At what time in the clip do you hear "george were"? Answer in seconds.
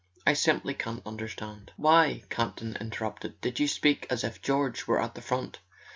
4.41-4.99